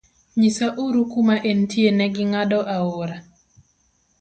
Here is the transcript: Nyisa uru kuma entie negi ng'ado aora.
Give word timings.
Nyisa 0.37 0.67
uru 0.85 1.01
kuma 1.11 1.35
entie 1.51 1.89
negi 1.99 2.23
ng'ado 2.31 2.59
aora. 2.75 3.17